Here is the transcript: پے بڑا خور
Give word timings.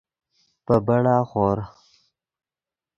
پے 0.65 0.75
بڑا 0.85 1.17
خور 1.29 1.57